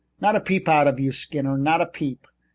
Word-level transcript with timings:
"Not 0.19 0.35
a 0.35 0.39
peep 0.39 0.67
out 0.67 0.87
of 0.87 0.99
you, 0.99 1.11
Skinner. 1.11 1.59
Not 1.59 1.79
a 1.79 1.85
peep. 1.85 2.25